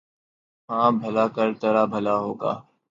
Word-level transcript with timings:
ہاں 0.69 0.89
بھلا 0.99 1.25
کر 1.35 1.49
ترا 1.61 1.83
بھلا 1.91 2.15
ہوگا 2.23 2.53